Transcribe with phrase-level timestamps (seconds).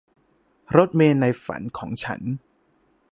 [0.75, 2.21] รถเมล์ในฝันของฉัน